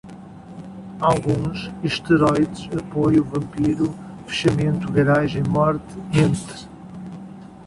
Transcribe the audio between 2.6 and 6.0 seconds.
apoio, vampiro, fechamento, garagem, morte,